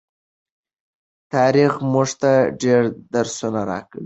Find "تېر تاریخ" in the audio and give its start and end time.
1.31-1.73